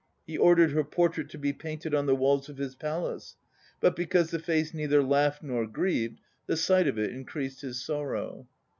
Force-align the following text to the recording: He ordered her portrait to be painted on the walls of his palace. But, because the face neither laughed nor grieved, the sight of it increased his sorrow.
He 0.25 0.35
ordered 0.35 0.71
her 0.71 0.83
portrait 0.83 1.29
to 1.29 1.37
be 1.37 1.53
painted 1.53 1.93
on 1.93 2.07
the 2.07 2.15
walls 2.15 2.49
of 2.49 2.57
his 2.57 2.73
palace. 2.73 3.35
But, 3.79 3.95
because 3.95 4.31
the 4.31 4.39
face 4.39 4.73
neither 4.73 5.03
laughed 5.03 5.43
nor 5.43 5.67
grieved, 5.67 6.19
the 6.47 6.57
sight 6.57 6.87
of 6.87 6.97
it 6.97 7.11
increased 7.13 7.61
his 7.61 7.85
sorrow. 7.85 8.47